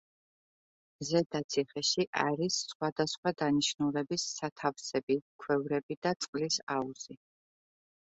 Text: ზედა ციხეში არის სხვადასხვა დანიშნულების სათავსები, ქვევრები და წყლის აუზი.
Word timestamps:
ზედა 1.09 1.41
ციხეში 1.55 2.07
არის 2.23 2.57
სხვადასხვა 2.71 3.35
დანიშნულების 3.43 4.27
სათავსები, 4.41 5.21
ქვევრები 5.47 6.03
და 6.05 6.19
წყლის 6.27 6.63
აუზი. 6.81 7.25